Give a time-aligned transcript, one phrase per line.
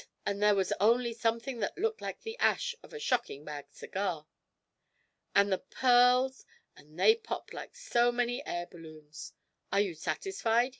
[0.25, 4.25] and there was only something that looked like the ash of a shocking bad cigar.
[5.35, 6.43] Then the pearls
[6.75, 9.33] and they popped like so many air balloons.
[9.71, 10.69] "Are you satisfied?"